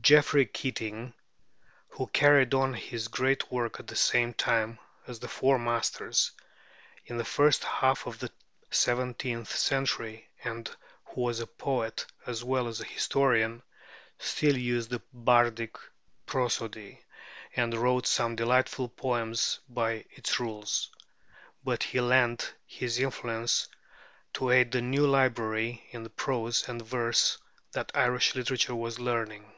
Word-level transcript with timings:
Geoffrey 0.00 0.46
Keating, 0.46 1.12
who 1.90 2.06
carried 2.06 2.54
on 2.54 2.72
his 2.72 3.08
great 3.08 3.52
work 3.52 3.78
at 3.78 3.88
the 3.88 3.94
same 3.96 4.32
time 4.32 4.78
as 5.06 5.18
the 5.20 5.28
Four 5.28 5.58
Masters, 5.58 6.32
in 7.04 7.18
the 7.18 7.26
first 7.26 7.62
half 7.62 8.06
of 8.06 8.18
the 8.18 8.32
seventeenth 8.70 9.54
century, 9.54 10.30
and 10.42 10.66
who 11.08 11.20
was 11.20 11.40
a 11.40 11.46
poet 11.46 12.06
as 12.24 12.42
well 12.42 12.68
as 12.68 12.80
a 12.80 12.86
historian, 12.86 13.62
still 14.18 14.56
used 14.56 14.88
the 14.88 15.02
bardic 15.12 15.76
prosody, 16.24 17.02
and 17.54 17.74
wrote 17.74 18.06
some 18.06 18.34
delightful 18.34 18.88
poems 18.88 19.60
by 19.68 20.06
its 20.12 20.40
rules; 20.40 20.88
but 21.62 21.82
he 21.82 22.00
lent 22.00 22.54
his 22.64 22.98
influence 22.98 23.68
to 24.32 24.50
aid 24.50 24.72
the 24.72 24.80
new 24.80 25.06
liberty 25.06 25.86
in 25.90 26.08
prose 26.08 26.66
and 26.66 26.80
verse 26.80 27.36
that 27.72 27.92
Irish 27.94 28.34
literature 28.34 28.74
was 28.74 28.98
learning. 28.98 29.52